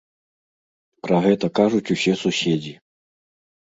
Пра 1.05 1.17
гэта 1.27 1.45
кажуць 1.61 1.91
усе 1.97 2.13
суседзі. 2.25 2.73